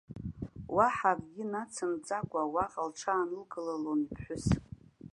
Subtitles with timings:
[0.75, 4.45] Уаҳа акагьы нацымҵакәа, уаҟа лҽаанылкылалон иԥҳәыс.